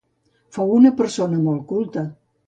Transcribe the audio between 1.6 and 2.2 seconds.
culta.